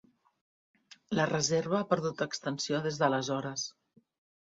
[1.19, 3.73] La reserva ha perdut extensió des d'aleshores.